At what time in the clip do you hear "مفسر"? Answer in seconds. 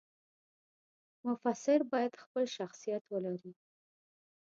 1.25-1.79